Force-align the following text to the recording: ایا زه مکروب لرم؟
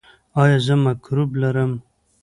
ایا 0.41 0.57
زه 0.65 0.75
مکروب 0.85 1.31
لرم؟ 1.41 1.71